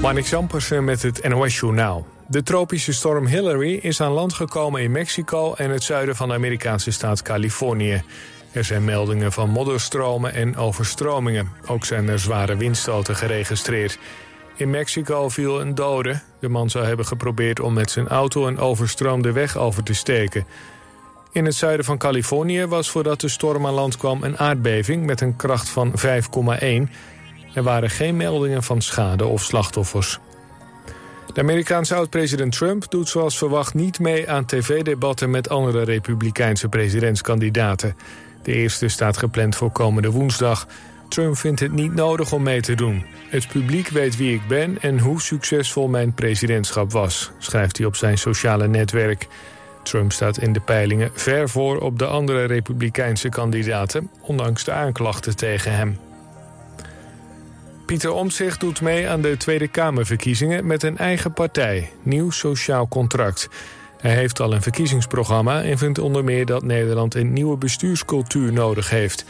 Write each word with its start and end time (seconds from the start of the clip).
Marnik 0.00 0.26
Zampersen 0.26 0.84
met 0.84 1.02
het 1.02 1.28
NOS-journaal. 1.28 2.06
De 2.26 2.42
tropische 2.42 2.92
storm 2.92 3.26
Hillary 3.26 3.74
is 3.74 4.00
aan 4.00 4.12
land 4.12 4.32
gekomen 4.32 4.82
in 4.82 4.90
Mexico... 4.90 5.54
en 5.54 5.70
het 5.70 5.82
zuiden 5.82 6.16
van 6.16 6.28
de 6.28 6.34
Amerikaanse 6.34 6.90
staat 6.90 7.22
Californië. 7.22 8.02
Er 8.52 8.64
zijn 8.64 8.84
meldingen 8.84 9.32
van 9.32 9.50
modderstromen 9.50 10.34
en 10.34 10.56
overstromingen. 10.56 11.50
Ook 11.66 11.84
zijn 11.84 12.08
er 12.08 12.18
zware 12.18 12.56
windstoten 12.56 13.16
geregistreerd. 13.16 13.98
In 14.56 14.70
Mexico 14.70 15.28
viel 15.28 15.60
een 15.60 15.74
dode. 15.74 16.20
De 16.38 16.48
man 16.48 16.70
zou 16.70 16.84
hebben 16.84 17.06
geprobeerd 17.06 17.60
om 17.60 17.72
met 17.72 17.90
zijn 17.90 18.08
auto 18.08 18.46
een 18.46 18.58
overstroomde 18.58 19.32
weg 19.32 19.56
over 19.56 19.82
te 19.82 19.94
steken. 19.94 20.46
In 21.32 21.44
het 21.44 21.54
zuiden 21.54 21.84
van 21.84 21.98
Californië 21.98 22.66
was 22.66 22.90
voordat 22.90 23.20
de 23.20 23.28
storm 23.28 23.66
aan 23.66 23.74
land 23.74 23.96
kwam... 23.96 24.22
een 24.22 24.38
aardbeving 24.38 25.06
met 25.06 25.20
een 25.20 25.36
kracht 25.36 25.68
van 25.68 25.92
5,1... 25.98 26.90
Er 27.54 27.62
waren 27.62 27.90
geen 27.90 28.16
meldingen 28.16 28.62
van 28.62 28.80
schade 28.80 29.26
of 29.26 29.42
slachtoffers. 29.42 30.18
De 31.32 31.40
Amerikaanse 31.40 31.94
oud-president 31.94 32.52
Trump 32.52 32.90
doet 32.90 33.08
zoals 33.08 33.38
verwacht 33.38 33.74
niet 33.74 33.98
mee 33.98 34.30
aan 34.30 34.44
tv-debatten 34.44 35.30
met 35.30 35.48
andere 35.48 35.82
republikeinse 35.82 36.68
presidentskandidaten. 36.68 37.96
De 38.42 38.52
eerste 38.52 38.88
staat 38.88 39.16
gepland 39.16 39.56
voor 39.56 39.70
komende 39.70 40.10
woensdag. 40.10 40.66
Trump 41.08 41.36
vindt 41.36 41.60
het 41.60 41.72
niet 41.72 41.94
nodig 41.94 42.32
om 42.32 42.42
mee 42.42 42.60
te 42.60 42.74
doen. 42.74 43.04
Het 43.28 43.48
publiek 43.48 43.88
weet 43.88 44.16
wie 44.16 44.34
ik 44.34 44.46
ben 44.48 44.80
en 44.80 44.98
hoe 44.98 45.20
succesvol 45.20 45.88
mijn 45.88 46.14
presidentschap 46.14 46.92
was, 46.92 47.30
schrijft 47.38 47.76
hij 47.76 47.86
op 47.86 47.96
zijn 47.96 48.18
sociale 48.18 48.68
netwerk. 48.68 49.28
Trump 49.82 50.12
staat 50.12 50.38
in 50.38 50.52
de 50.52 50.60
peilingen 50.60 51.10
ver 51.14 51.48
voor 51.48 51.80
op 51.80 51.98
de 51.98 52.06
andere 52.06 52.44
republikeinse 52.44 53.28
kandidaten, 53.28 54.10
ondanks 54.20 54.64
de 54.64 54.72
aanklachten 54.72 55.36
tegen 55.36 55.76
hem. 55.76 55.98
Pieter 57.90 58.12
Omtzigt 58.12 58.60
doet 58.60 58.80
mee 58.80 59.08
aan 59.08 59.22
de 59.22 59.36
Tweede 59.36 59.68
Kamerverkiezingen 59.68 60.66
met 60.66 60.82
een 60.82 60.98
eigen 60.98 61.32
partij, 61.32 61.90
Nieuw 62.02 62.30
Sociaal 62.30 62.88
Contract. 62.88 63.48
Hij 64.00 64.14
heeft 64.14 64.40
al 64.40 64.54
een 64.54 64.62
verkiezingsprogramma 64.62 65.62
en 65.62 65.78
vindt 65.78 65.98
onder 65.98 66.24
meer 66.24 66.46
dat 66.46 66.62
Nederland 66.62 67.14
een 67.14 67.32
nieuwe 67.32 67.56
bestuurscultuur 67.56 68.52
nodig 68.52 68.90
heeft. 68.90 69.24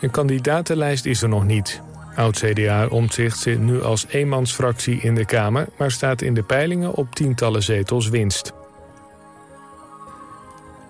Een 0.00 0.10
kandidatenlijst 0.10 1.04
is 1.04 1.22
er 1.22 1.28
nog 1.28 1.44
niet. 1.44 1.80
Oud-CDA 2.14 2.86
Omtzigt 2.86 3.38
zit 3.38 3.60
nu 3.60 3.82
als 3.82 4.06
eenmansfractie 4.08 5.00
in 5.00 5.14
de 5.14 5.24
Kamer, 5.24 5.68
maar 5.78 5.90
staat 5.90 6.22
in 6.22 6.34
de 6.34 6.42
peilingen 6.42 6.94
op 6.94 7.14
tientallen 7.14 7.62
zetels 7.62 8.08
winst. 8.08 8.52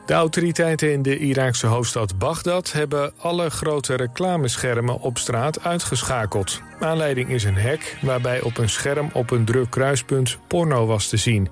De 0.07 0.15
autoriteiten 0.15 0.93
in 0.93 1.03
de 1.03 1.19
Iraakse 1.19 1.67
hoofdstad 1.67 2.19
Bagdad 2.19 2.73
hebben 2.73 3.13
alle 3.17 3.51
grote 3.51 3.95
reclameschermen 3.95 5.01
op 5.01 5.19
straat 5.19 5.65
uitgeschakeld. 5.65 6.61
Aanleiding 6.81 7.29
is 7.29 7.45
een 7.45 7.57
hek 7.57 7.97
waarbij 8.03 8.41
op 8.41 8.59
een 8.59 8.69
scherm 8.69 9.11
op 9.13 9.31
een 9.31 9.45
druk 9.45 9.71
kruispunt 9.71 10.39
porno 10.47 10.87
was 10.87 11.09
te 11.09 11.17
zien. 11.17 11.49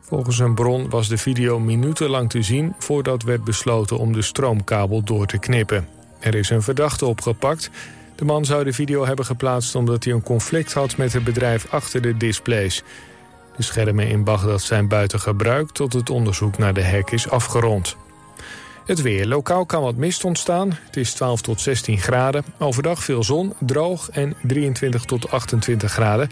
Volgens 0.00 0.38
een 0.38 0.54
bron 0.54 0.90
was 0.90 1.08
de 1.08 1.18
video 1.18 1.58
minutenlang 1.58 2.30
te 2.30 2.42
zien 2.42 2.74
voordat 2.78 3.22
werd 3.22 3.44
besloten 3.44 3.98
om 3.98 4.12
de 4.12 4.22
stroomkabel 4.22 5.02
door 5.02 5.26
te 5.26 5.38
knippen. 5.38 5.88
Er 6.20 6.34
is 6.34 6.50
een 6.50 6.62
verdachte 6.62 7.06
opgepakt. 7.06 7.70
De 8.14 8.24
man 8.24 8.44
zou 8.44 8.64
de 8.64 8.72
video 8.72 9.06
hebben 9.06 9.24
geplaatst 9.24 9.74
omdat 9.74 10.04
hij 10.04 10.12
een 10.12 10.22
conflict 10.22 10.72
had 10.72 10.96
met 10.96 11.12
het 11.12 11.24
bedrijf 11.24 11.66
achter 11.70 12.00
de 12.00 12.16
displays. 12.16 12.82
De 13.56 13.62
schermen 13.62 14.08
in 14.08 14.24
Bagdad 14.24 14.62
zijn 14.62 14.88
buiten 14.88 15.20
gebruik 15.20 15.70
tot 15.70 15.92
het 15.92 16.10
onderzoek 16.10 16.58
naar 16.58 16.74
de 16.74 16.82
hek 16.82 17.10
is 17.10 17.30
afgerond. 17.30 17.96
Het 18.84 19.02
weer. 19.02 19.26
Lokaal 19.26 19.66
kan 19.66 19.82
wat 19.82 19.96
mist 19.96 20.24
ontstaan. 20.24 20.78
Het 20.86 20.96
is 20.96 21.12
12 21.12 21.40
tot 21.40 21.60
16 21.60 21.98
graden. 21.98 22.44
Overdag 22.58 23.04
veel 23.04 23.24
zon, 23.24 23.52
droog 23.60 24.10
en 24.10 24.36
23 24.42 25.04
tot 25.04 25.30
28 25.30 25.92
graden. 25.92 26.30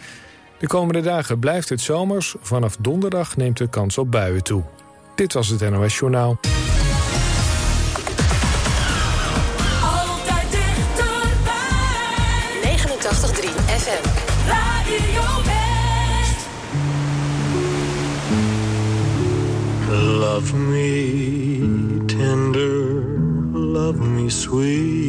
De 0.58 0.66
komende 0.66 1.00
dagen 1.00 1.38
blijft 1.38 1.68
het 1.68 1.80
zomers. 1.80 2.34
Vanaf 2.40 2.76
donderdag 2.76 3.36
neemt 3.36 3.58
de 3.58 3.68
kans 3.68 3.98
op 3.98 4.10
buien 4.10 4.42
toe. 4.42 4.62
Dit 5.14 5.32
was 5.32 5.48
het 5.48 5.70
NOS 5.70 5.98
Journaal. 5.98 6.38
Love 20.42 20.54
me 20.54 21.60
tender, 22.08 23.04
love 23.54 24.00
me 24.00 24.28
sweet, 24.28 25.01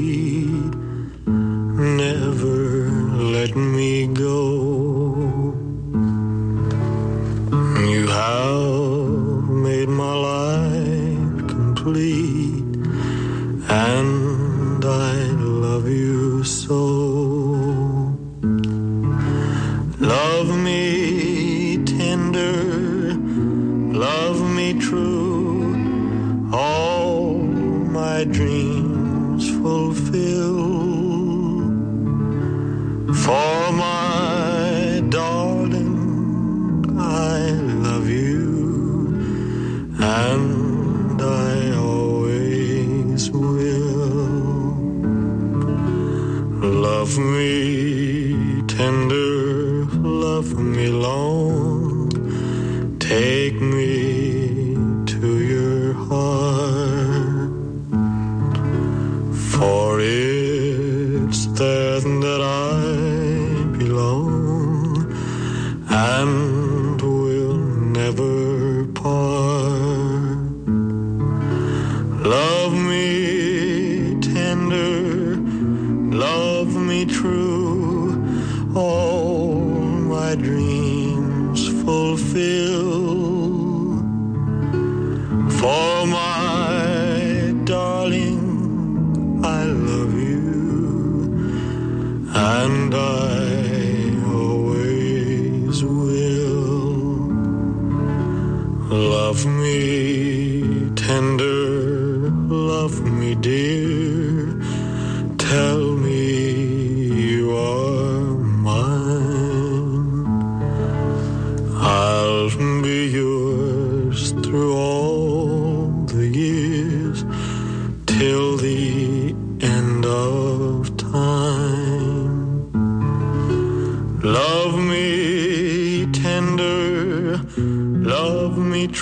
my 80.36 80.83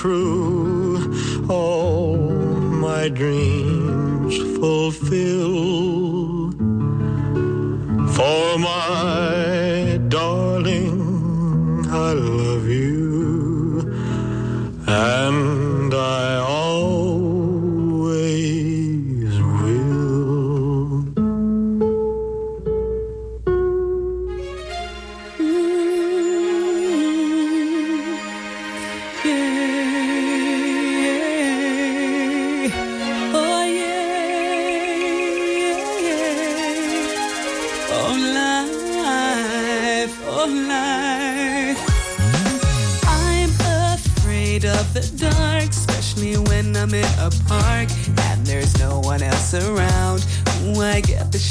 true, 0.02 0.41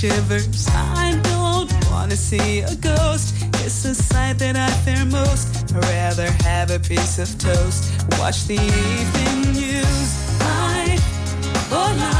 shivers. 0.01 0.67
I 0.71 1.21
don't 1.25 1.71
wanna 1.91 2.17
see 2.17 2.61
a 2.61 2.75
ghost. 2.77 3.35
It's 3.63 3.83
the 3.83 3.95
sight 3.95 4.39
that 4.39 4.57
I 4.57 4.71
fear 4.83 5.05
most. 5.05 5.75
I'd 5.75 5.85
rather 5.85 6.31
have 6.43 6.71
a 6.71 6.79
piece 6.79 7.19
of 7.19 7.29
toast. 7.39 7.85
Watch 8.19 8.47
the 8.47 8.55
evening 8.55 9.53
news. 9.53 10.41
Life, 10.41 11.05
oh 11.71 11.95
life. 11.99 12.20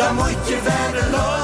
dan 0.00 0.14
moet 0.14 0.48
je 0.48 0.58
verder 0.62 1.10
lopen. 1.10 1.39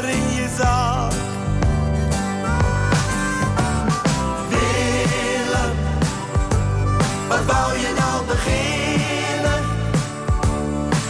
donder 0.00 0.16
je 0.16 0.48
zaak. 0.58 1.12
Willem, 4.48 5.76
wat 7.28 7.44
wou 7.44 7.78
je 7.78 7.94
nou 7.98 8.26
beginnen? 8.26 9.62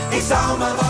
Ik 0.08 0.22
zou 0.28 0.58
maar 0.58 0.76
wat 0.76 0.87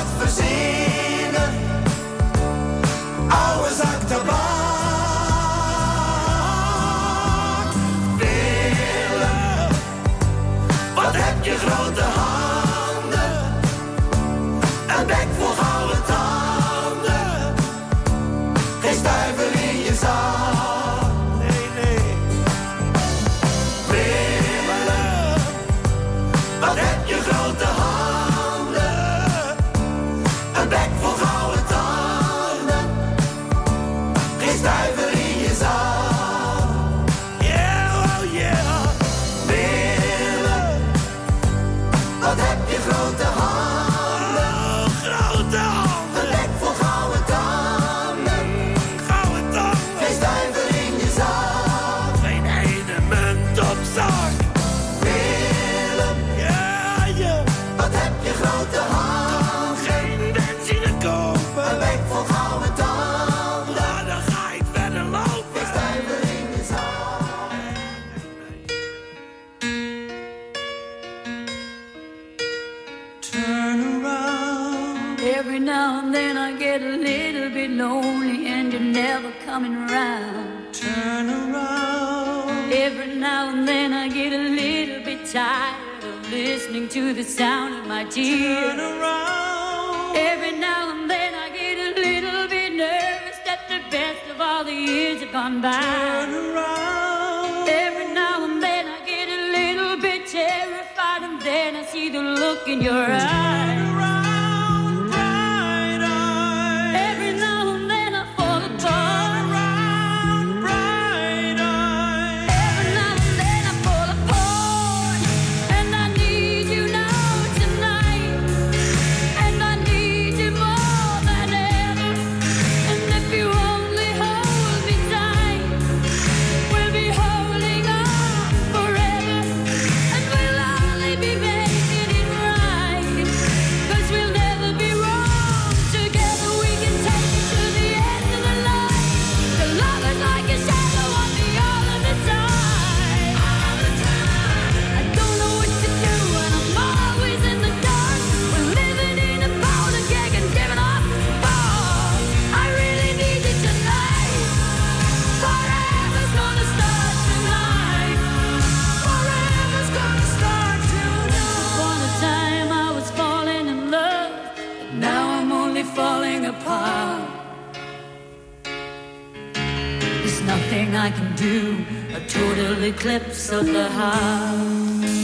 I 171.08 171.10
can 171.10 171.34
do 171.36 171.86
a 172.14 172.20
total 172.28 172.84
eclipse 172.84 173.50
of 173.50 173.64
the 173.64 173.88
heart. 173.88 175.17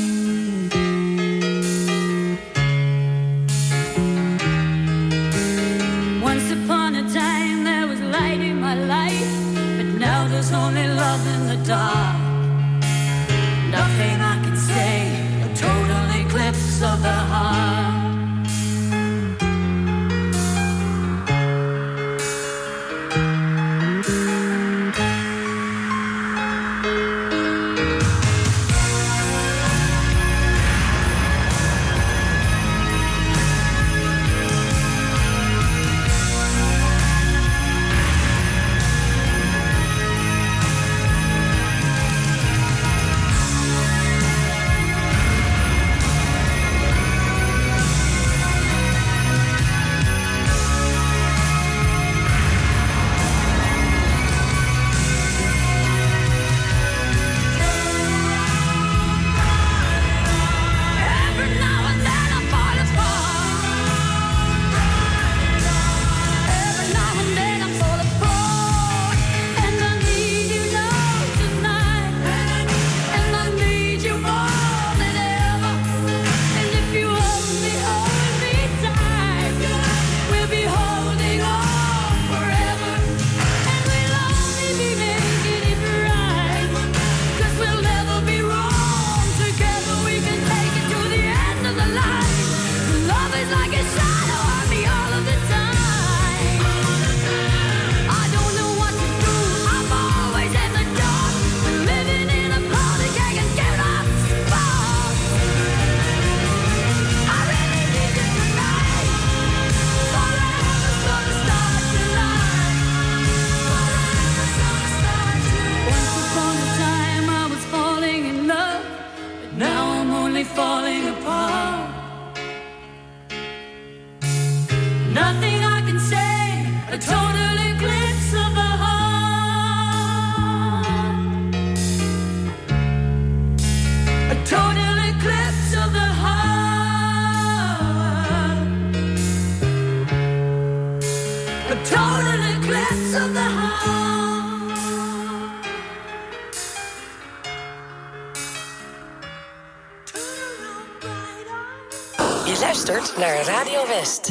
West. 153.96 154.30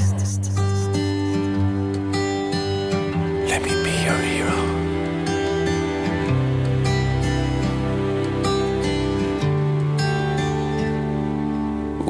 Let 3.50 3.62
me 3.66 3.74
be 3.86 3.94
your 4.08 4.22
hero. 4.32 4.60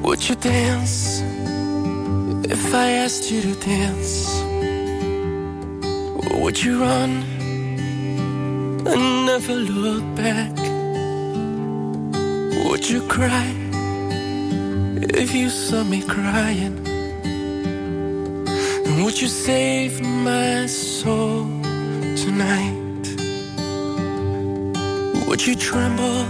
Would 0.02 0.22
you 0.28 0.36
dance 0.36 1.22
if 2.56 2.74
I 2.74 2.88
asked 3.04 3.30
you 3.32 3.42
to 3.48 3.54
dance? 3.74 4.12
Would 6.42 6.58
you 6.64 6.82
run 6.82 7.12
and 8.92 9.26
never 9.28 9.54
look 9.54 10.06
back? 10.16 10.56
Would 12.66 12.90
you 12.90 13.02
cry 13.08 13.48
if 15.22 15.36
you 15.36 15.50
saw 15.50 15.84
me 15.84 16.02
crying? 16.02 16.93
Would 19.14 19.22
you 19.22 19.28
save 19.28 20.02
my 20.02 20.66
soul 20.66 21.46
tonight? 22.18 23.06
Would 25.28 25.46
you 25.46 25.56
tremble 25.56 26.26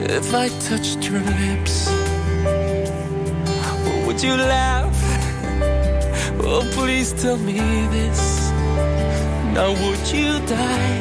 if 0.00 0.32
I 0.32 0.48
touched 0.70 1.04
your 1.10 1.20
lips? 1.20 1.90
Or 3.86 4.06
would 4.06 4.22
you 4.22 4.34
laugh? 4.34 4.96
Oh, 6.40 6.66
please 6.72 7.12
tell 7.22 7.36
me 7.36 7.60
this. 7.96 8.50
Now, 9.52 9.72
would 9.82 10.04
you 10.10 10.40
die 10.46 11.00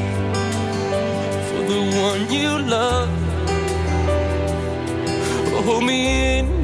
for 1.47 1.61
the 1.71 1.81
one 2.07 2.29
you 2.29 2.59
love? 2.59 3.09
Hold 5.63 5.85
me 5.85 6.39
in 6.39 6.60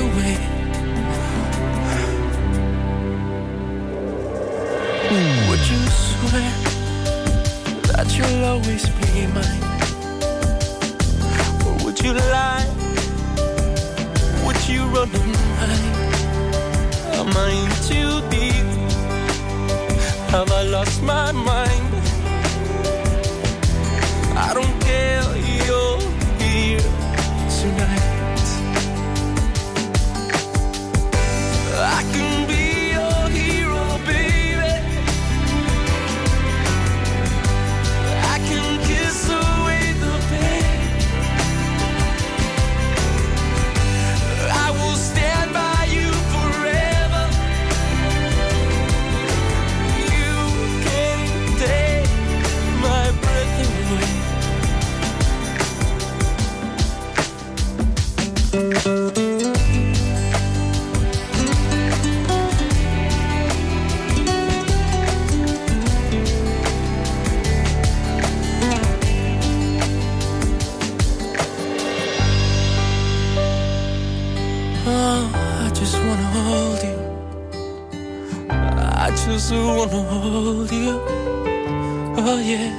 away. 0.00 0.36
Would 5.48 5.64
you 5.72 5.82
swear 6.06 6.52
that 7.88 8.08
you'll 8.16 8.44
always 8.44 8.84
be 8.98 9.26
mine? 9.36 9.64
Or 11.66 11.74
would 11.84 11.98
you 12.04 12.12
lie? 12.14 12.68
Would 14.44 14.60
you 14.68 14.82
run 14.94 15.10
and 15.20 15.36
hide? 15.60 15.98
Am 17.20 17.30
I 17.44 17.50
in 17.62 17.70
too 17.88 18.12
deep? 18.30 18.68
Have 20.30 20.50
I 20.52 20.62
lost 20.76 21.02
my 21.02 21.32
mind? 21.32 21.92
I 24.46 24.54
don't 24.54 24.76
care, 24.80 25.22
I 79.10 79.16
just 79.16 79.50
wanna 79.50 80.02
hold 80.04 80.70
you. 80.70 81.00
Oh 82.16 82.38
yeah, 82.38 82.70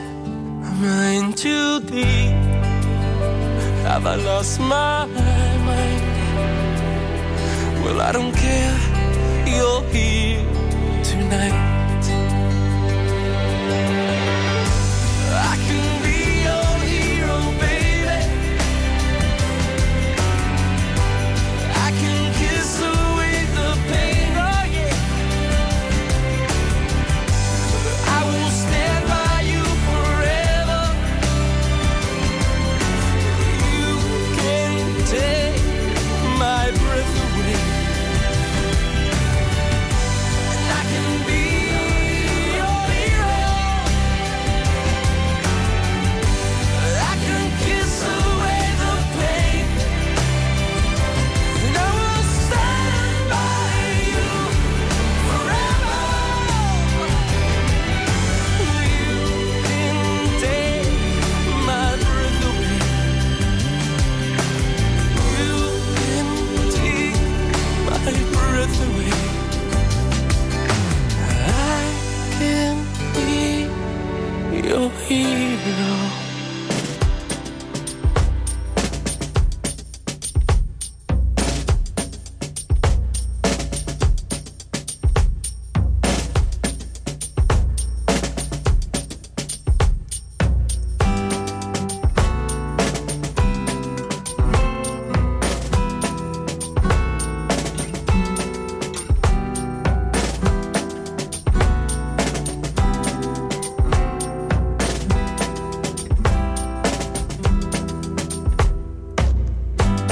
am 0.64 0.82
I 0.82 1.08
in 1.20 1.34
too 1.34 1.82
deep? 1.82 2.32
Have 3.84 4.06
I 4.06 4.16
lost 4.16 4.58
my 4.62 5.08
mind? 5.08 6.04
Well, 7.84 8.00
I 8.00 8.14
don't 8.14 8.34
care. 8.34 8.80
You're 9.46 9.84
here 9.92 10.46
tonight. 11.04 11.71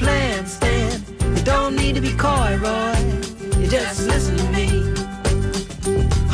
plan, 0.00 0.46
Stan. 0.46 1.04
You 1.36 1.42
don't 1.42 1.76
need 1.76 1.94
to 1.94 2.00
be 2.00 2.12
coy, 2.14 2.58
Roy. 2.66 2.96
You 3.60 3.66
just 3.68 4.06
listen 4.08 4.36
to 4.36 4.48
me. 4.56 4.66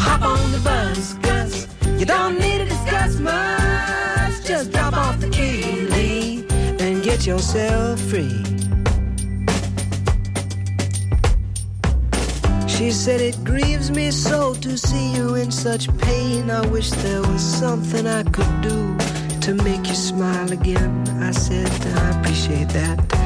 Hop 0.05 0.22
on 0.22 0.52
the 0.52 0.61
bus, 0.64 1.14
Gus. 1.26 1.66
You 1.98 2.07
don't 2.07 2.38
need 2.38 2.59
to 2.59 2.64
discuss 2.64 3.18
much. 3.18 4.35
Just 4.44 4.70
drop 4.72 4.94
off 4.94 5.18
the 5.20 5.29
key, 5.29 5.83
leave, 5.96 6.50
and 6.81 7.02
get 7.02 7.26
yourself 7.26 8.00
free. 8.11 8.42
She 12.68 12.90
said 12.92 13.20
it 13.20 13.37
grieves 13.42 13.90
me 13.90 14.11
so 14.11 14.55
to 14.55 14.76
see 14.79 15.14
you 15.16 15.35
in 15.35 15.50
such 15.50 15.85
pain. 15.98 16.50
I 16.50 16.64
wish 16.66 16.90
there 16.90 17.22
was 17.22 17.42
something 17.42 18.07
I 18.07 18.22
could 18.22 18.61
do 18.61 18.96
to 19.40 19.55
make 19.64 19.88
you 19.88 19.94
smile 19.94 20.52
again. 20.52 20.92
I 21.20 21.33
said 21.33 21.70
I 21.96 22.20
appreciate 22.20 22.68
that. 22.70 23.26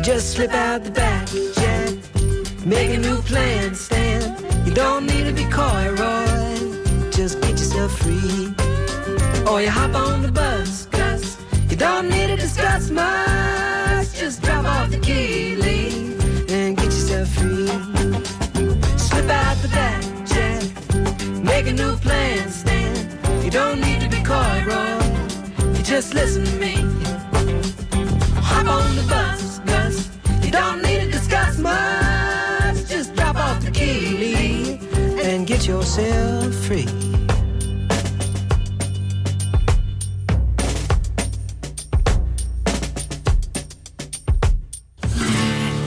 You 0.00 0.04
just 0.04 0.32
slip 0.32 0.54
out 0.54 0.82
the 0.82 0.90
back, 0.90 1.28
Jack. 1.56 2.64
Make 2.64 2.88
a 2.88 2.96
new 2.96 3.20
plan, 3.20 3.74
Stan. 3.74 4.34
You 4.64 4.72
don't 4.72 5.04
need 5.04 5.24
to 5.24 5.32
be 5.34 5.44
coy, 5.44 5.90
Roy. 5.90 7.10
Just 7.10 7.38
get 7.42 7.50
yourself 7.50 7.98
free. 7.98 8.54
Or 9.46 9.60
you 9.60 9.68
hop 9.68 9.94
on 9.94 10.22
the 10.22 10.32
bus, 10.32 10.86
Gus. 10.86 11.36
You 11.68 11.76
don't 11.76 12.08
need 12.08 12.28
to 12.28 12.36
discuss 12.36 12.88
much. 12.88 14.14
Just 14.14 14.40
drop 14.42 14.64
off 14.64 14.90
the 14.90 14.98
key, 15.00 15.56
leave, 15.56 16.50
and 16.50 16.78
get 16.78 16.86
yourself 16.86 17.28
free. 17.34 17.66
Slip 18.96 19.28
out 19.28 19.58
the 19.58 19.68
back, 19.68 20.02
Jack. 20.26 21.44
Make 21.44 21.66
a 21.66 21.74
new 21.74 21.94
plan, 21.96 22.48
Stan. 22.48 23.44
You 23.44 23.50
don't 23.50 23.82
need 23.82 24.00
to 24.00 24.08
be 24.08 24.22
coy, 24.22 24.64
Roy. 24.66 25.74
You 25.76 25.82
just 25.82 26.14
listen 26.14 26.46
to 26.46 26.56
me. 26.56 26.76
Hop 28.40 28.66
on 28.66 28.96
the 28.96 29.06
bus. 29.06 29.39
Don't 30.50 30.82
need 30.82 31.00
to 31.00 31.10
discuss 31.10 31.58
much. 31.58 32.88
Just 32.88 33.14
drop 33.14 33.36
off 33.36 33.64
the 33.64 33.70
key, 33.70 34.78
and 35.22 35.46
get 35.46 35.64
yourself 35.66 36.54
free. 36.54 36.86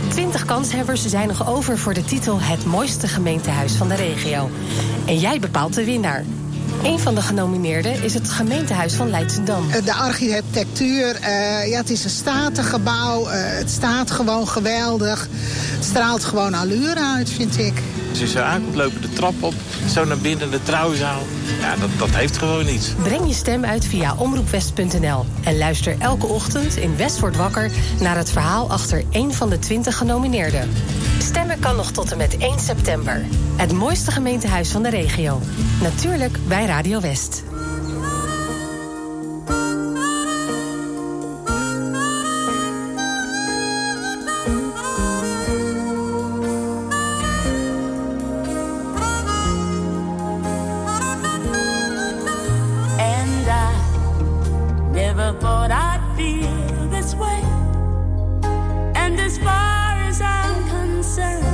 20 0.09 0.45
kanshebbers 0.45 1.05
zijn 1.05 1.27
nog 1.27 1.47
over 1.47 1.77
voor 1.77 1.93
de 1.93 2.05
titel 2.05 2.39
Het 2.41 2.65
mooiste 2.65 3.07
gemeentehuis 3.07 3.75
van 3.75 3.87
de 3.87 3.95
regio. 3.95 4.49
En 5.05 5.19
jij 5.19 5.39
bepaalt 5.39 5.73
de 5.73 5.85
winnaar. 5.85 6.23
Een 6.83 6.99
van 6.99 7.15
de 7.15 7.21
genomineerden 7.21 8.03
is 8.03 8.13
het 8.13 8.29
gemeentehuis 8.29 8.93
van 8.93 9.09
Leidschendam. 9.09 9.69
Eh, 9.71 9.85
De 9.85 9.93
architectuur, 9.93 11.15
eh, 11.15 11.69
ja, 11.69 11.77
het 11.77 11.89
is 11.89 12.03
een 12.03 12.09
statig 12.09 12.69
gebouw. 12.69 13.27
eh, 13.27 13.57
het 13.57 13.69
staat 13.69 14.11
gewoon 14.11 14.47
geweldig. 14.47 15.27
Het 15.75 15.85
straalt 15.85 16.23
gewoon 16.23 16.53
allure 16.53 16.99
uit, 17.15 17.29
vind 17.29 17.57
ik. 17.57 17.73
Als 18.13 18.21
je 18.21 18.27
zo 18.27 18.39
aankomt, 18.39 18.75
lopen 18.75 19.01
de 19.01 19.09
trap 19.09 19.43
op, 19.43 19.53
zo 19.89 20.05
naar 20.05 20.17
binnen 20.17 20.51
de 20.51 20.63
trouwzaal. 20.63 21.21
Ja, 21.59 21.75
dat, 21.75 21.89
dat 21.97 22.09
heeft 22.09 22.37
gewoon 22.37 22.67
iets. 22.67 22.93
Breng 23.03 23.27
je 23.27 23.33
stem 23.33 23.65
uit 23.65 23.85
via 23.85 24.15
omroepwest.nl. 24.15 25.25
En 25.43 25.57
luister 25.57 25.95
elke 25.99 26.25
ochtend 26.25 26.75
in 26.75 26.97
West 26.97 27.19
wordt 27.19 27.35
wakker 27.35 27.71
naar 27.99 28.17
het 28.17 28.31
verhaal 28.31 28.69
achter 28.69 29.03
één 29.09 29.33
van 29.33 29.49
de 29.49 29.59
20 29.59 29.97
genomineerden. 29.97 30.69
Stemmen 31.19 31.59
kan 31.59 31.75
nog 31.75 31.91
tot 31.91 32.11
en 32.11 32.17
met 32.17 32.37
1 32.37 32.59
september. 32.59 33.25
Het 33.55 33.71
mooiste 33.71 34.11
gemeentehuis 34.11 34.69
van 34.69 34.83
de 34.83 34.89
regio. 34.89 35.41
Natuurlijk 35.81 36.37
bij 36.47 36.65
Radio 36.65 37.01
West. 37.01 37.43
Thought 55.39 55.71
I'd 55.71 56.03
feel 56.15 56.87
this 56.89 57.15
way. 57.15 57.41
And 58.95 59.19
as 59.19 59.37
far 59.37 59.95
as 60.09 60.21
I'm 60.21 60.67
concerned, 60.69 61.45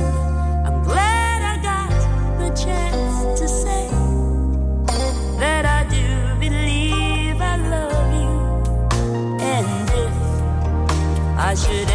I'm 0.66 0.82
glad 0.82 1.42
I 1.42 1.56
got 1.62 1.90
the 2.38 2.50
chance 2.64 3.40
to 3.40 3.48
say 3.48 3.88
that 5.38 5.64
I 5.64 5.84
do 5.88 6.06
believe 6.38 7.40
I 7.40 7.56
love 7.74 8.08
you. 8.22 8.34
And 9.40 9.90
if 9.90 11.38
I 11.38 11.54
should 11.54 11.90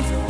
life 0.00 0.29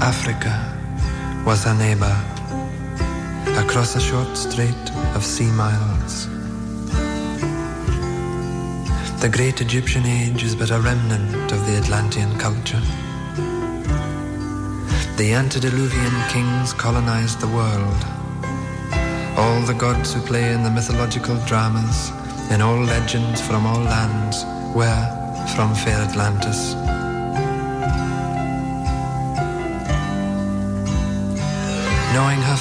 Africa 0.00 0.54
was 1.46 1.64
her 1.64 1.74
neighbor, 1.74 2.14
across 3.58 3.96
a 3.96 4.00
short 4.00 4.36
strait 4.36 4.90
of 5.14 5.24
sea 5.24 5.50
miles. 5.52 6.26
The 9.20 9.30
great 9.30 9.60
Egyptian 9.60 10.04
age 10.04 10.42
is 10.42 10.54
but 10.54 10.70
a 10.70 10.80
remnant 10.80 11.52
of 11.52 11.66
the 11.66 11.76
Atlantean 11.78 12.38
culture. 12.38 12.82
The 15.16 15.32
antediluvian 15.32 16.28
kings 16.28 16.72
colonized 16.72 17.40
the 17.40 17.48
world. 17.48 18.04
All 19.38 19.60
the 19.62 19.74
gods 19.78 20.12
who 20.12 20.20
play 20.20 20.52
in 20.52 20.62
the 20.62 20.70
mythological 20.70 21.36
dramas, 21.46 22.10
in 22.50 22.60
all 22.60 22.80
legends 22.80 23.40
from 23.40 23.66
all 23.66 23.80
lands, 23.80 24.44
were 24.74 25.06
from 25.54 25.74
fair 25.74 25.98
Atlantis. 26.02 26.83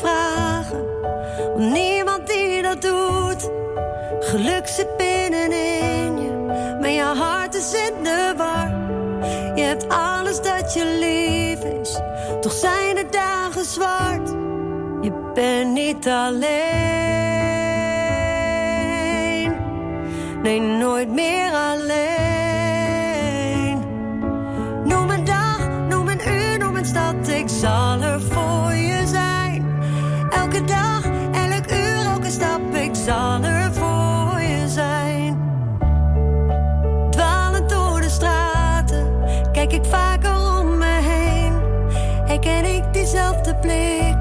Vragen. 0.00 0.84
Want 1.54 1.72
niemand 1.72 2.26
die 2.26 2.62
dat 2.62 2.82
doet. 2.82 3.50
Geluk 4.20 4.66
zit 4.66 4.96
binnenin 4.96 6.18
je, 6.18 6.30
maar 6.80 6.90
je 6.90 7.02
hart 7.02 7.54
is 7.54 7.72
in 7.72 8.02
de 8.02 8.34
war. 8.36 8.84
Je 9.54 9.62
hebt 9.62 9.88
alles 9.88 10.42
dat 10.42 10.74
je 10.74 10.84
lief 10.84 11.64
is, 11.80 12.00
toch 12.40 12.52
zijn 12.52 12.94
de 12.94 13.06
dagen 13.10 13.64
zwart. 13.64 14.28
Je 15.00 15.30
bent 15.34 15.72
niet 15.72 16.08
alleen. 16.08 17.16
Nee, 20.42 20.60
nooit 20.60 21.08
meer 21.08 21.52
alleen. 21.52 22.05
Diezelfde 43.16 43.54
blik 43.62 44.15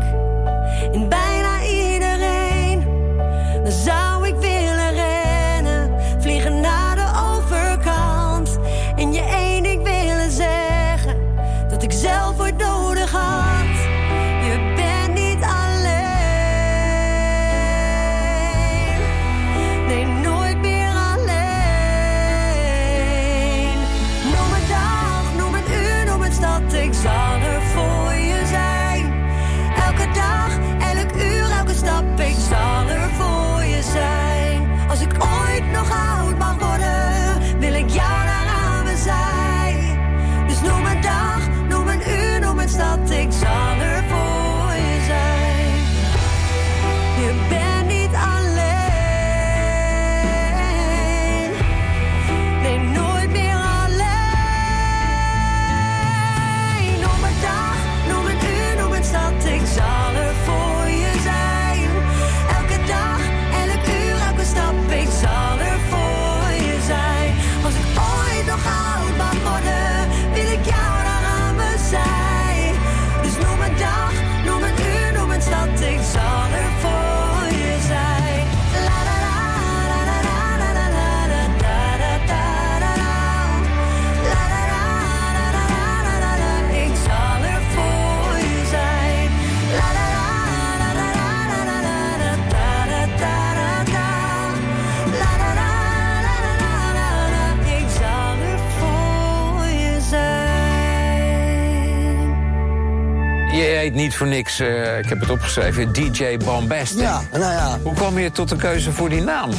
heet 103.85 103.93
niet 103.93 104.15
voor 104.15 104.27
niks, 104.27 104.59
eh, 104.59 104.97
ik 104.97 105.09
heb 105.09 105.19
het 105.19 105.29
opgeschreven, 105.29 105.93
DJ 105.93 106.37
Bombastic. 106.37 106.99
Ja, 106.99 107.21
nou 107.31 107.43
ja. 107.43 107.79
Hoe 107.83 107.93
kwam 107.93 108.19
je 108.19 108.31
tot 108.31 108.49
de 108.49 108.55
keuze 108.55 108.91
voor 108.91 109.09
die 109.09 109.21
naam? 109.21 109.51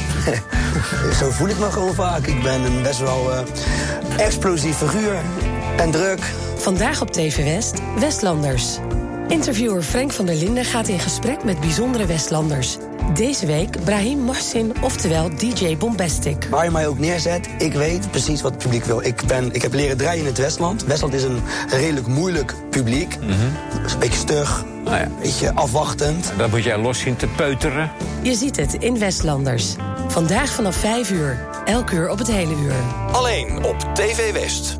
Zo 1.19 1.29
voel 1.29 1.47
ik 1.47 1.59
me 1.59 1.71
gewoon 1.71 1.93
vaak. 1.93 2.27
Ik 2.27 2.43
ben 2.43 2.63
een 2.63 2.81
best 2.81 2.99
wel 2.99 3.31
eh, 3.31 3.39
explosief 4.17 4.77
figuur. 4.77 5.15
En 5.77 5.91
druk. 5.91 6.19
Vandaag 6.55 7.01
op 7.01 7.11
TV 7.11 7.43
West, 7.43 7.81
Westlanders. 7.99 8.77
Interviewer 9.27 9.81
Frank 9.81 10.11
van 10.11 10.25
der 10.25 10.35
Linden 10.35 10.65
gaat 10.65 10.87
in 10.87 10.99
gesprek 10.99 11.43
met 11.43 11.59
bijzondere 11.59 12.05
Westlanders. 12.05 12.77
Deze 13.13 13.45
week 13.45 13.83
Brahim 13.83 14.19
Mohsin, 14.19 14.73
oftewel 14.81 15.29
DJ 15.37 15.77
Bombastic. 15.77 16.47
Waar 16.49 16.63
je 16.63 16.71
mij 16.71 16.87
ook 16.87 16.99
neerzet, 16.99 17.49
ik 17.57 17.73
weet 17.73 18.11
precies 18.11 18.41
wat 18.41 18.51
het 18.51 18.61
publiek 18.63 18.83
wil. 18.83 19.03
Ik, 19.05 19.21
ben, 19.27 19.53
ik 19.53 19.61
heb 19.61 19.73
leren 19.73 19.97
draaien 19.97 20.19
in 20.19 20.25
het 20.25 20.37
Westland. 20.37 20.85
Westland 20.85 21.13
is 21.13 21.23
een 21.23 21.41
redelijk 21.69 22.07
moeilijk 22.07 22.53
publiek. 22.69 23.17
Mhm. 23.19 23.31
Een 23.31 23.99
beetje 23.99 24.19
stug, 24.19 24.65
Nou 24.83 24.95
ja, 24.97 25.03
een 25.03 25.15
beetje 25.21 25.53
afwachtend. 25.53 26.31
dat 26.37 26.49
moet 26.49 26.63
jij 26.63 26.77
los 26.77 26.99
zien 26.99 27.15
te 27.15 27.27
peuteren. 27.27 27.91
Je 28.21 28.35
ziet 28.35 28.55
het 28.57 28.73
in 28.73 28.99
Westlanders. 28.99 29.75
Vandaag 30.07 30.49
vanaf 30.49 30.75
5 30.75 31.11
uur. 31.11 31.45
Elk 31.65 31.91
uur 31.91 32.09
op 32.09 32.17
het 32.17 32.27
hele 32.31 32.53
uur. 32.55 32.73
Alleen 33.11 33.63
op 33.63 33.75
TV 33.93 34.33
West. 34.33 34.79